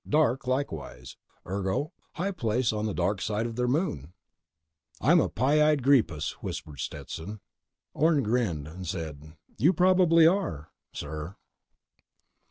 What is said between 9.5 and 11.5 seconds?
"You probably are... sir."